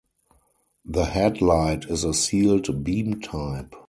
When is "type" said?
3.21-3.75